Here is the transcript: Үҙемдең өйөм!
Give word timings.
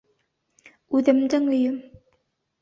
Үҙемдең 0.99 1.45
өйөм! 1.57 1.77